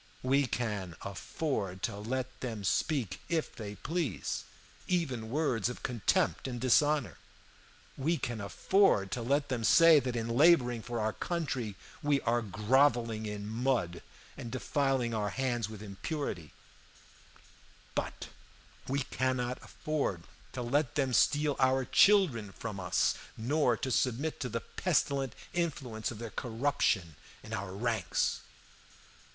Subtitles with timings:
[0.23, 4.45] We can afford to let them speak, if they please,
[4.87, 7.19] even words of contempt and dishonor;
[7.95, 12.41] we can afford to let them say that in laboring for our country we are
[12.41, 14.01] groveling in mud
[14.35, 16.51] and defiling our hands with impurity;
[17.93, 18.29] but
[18.87, 20.23] we cannot afford
[20.53, 26.09] to let them steal our children from us, nor to submit to the pestilent influence
[26.09, 28.39] of their corruption in our ranks.